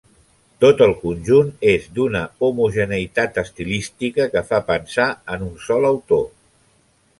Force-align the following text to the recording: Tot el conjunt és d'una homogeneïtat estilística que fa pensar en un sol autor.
Tot 0.63 0.79
el 0.85 0.93
conjunt 1.01 1.51
és 1.73 1.85
d'una 1.97 2.21
homogeneïtat 2.47 3.39
estilística 3.43 4.29
que 4.33 4.45
fa 4.51 4.63
pensar 4.73 5.09
en 5.37 5.47
un 5.51 5.55
sol 5.71 5.89
autor. 5.95 6.29